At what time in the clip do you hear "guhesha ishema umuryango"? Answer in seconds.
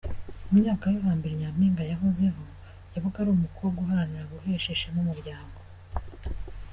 4.31-5.57